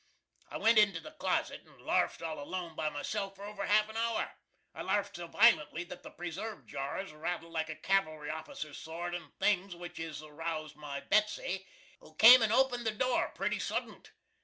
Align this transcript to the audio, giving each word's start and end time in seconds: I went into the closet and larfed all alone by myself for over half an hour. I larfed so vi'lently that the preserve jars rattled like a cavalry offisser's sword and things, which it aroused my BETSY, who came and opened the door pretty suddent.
I 0.49 0.57
went 0.57 0.79
into 0.79 0.99
the 0.99 1.11
closet 1.11 1.61
and 1.63 1.79
larfed 1.79 2.23
all 2.23 2.39
alone 2.39 2.75
by 2.75 2.89
myself 2.89 3.35
for 3.35 3.45
over 3.45 3.67
half 3.67 3.87
an 3.87 3.97
hour. 3.97 4.31
I 4.73 4.81
larfed 4.81 5.17
so 5.17 5.27
vi'lently 5.27 5.87
that 5.89 6.01
the 6.01 6.09
preserve 6.09 6.65
jars 6.65 7.11
rattled 7.13 7.53
like 7.53 7.69
a 7.69 7.75
cavalry 7.75 8.31
offisser's 8.31 8.79
sword 8.79 9.13
and 9.13 9.31
things, 9.39 9.75
which 9.75 9.99
it 9.99 10.19
aroused 10.23 10.75
my 10.75 11.01
BETSY, 11.01 11.67
who 11.99 12.15
came 12.15 12.41
and 12.41 12.51
opened 12.51 12.87
the 12.87 12.91
door 12.91 13.29
pretty 13.35 13.59
suddent. 13.59 14.09